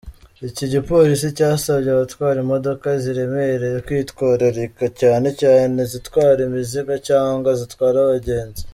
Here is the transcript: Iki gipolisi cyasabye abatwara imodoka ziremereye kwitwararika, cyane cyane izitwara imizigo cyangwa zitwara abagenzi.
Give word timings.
Iki 0.49 0.65
gipolisi 0.73 1.27
cyasabye 1.37 1.89
abatwara 1.91 2.37
imodoka 2.45 2.87
ziremereye 3.03 3.77
kwitwararika, 3.85 4.85
cyane 5.01 5.27
cyane 5.41 5.75
izitwara 5.85 6.39
imizigo 6.47 6.93
cyangwa 7.07 7.49
zitwara 7.59 7.97
abagenzi. 8.05 8.61